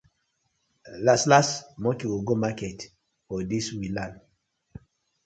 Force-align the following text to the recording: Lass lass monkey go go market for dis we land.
Lass 1.05 1.23
lass 1.31 1.49
monkey 1.83 2.07
go 2.11 2.17
go 2.27 2.33
market 2.45 2.79
for 3.27 3.39
dis 3.49 3.65
we 3.79 3.87
land. 3.97 4.15